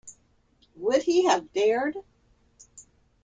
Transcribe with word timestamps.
Would 0.77 1.03
he 1.03 1.25
have 1.25 1.53
dared? 1.53 1.97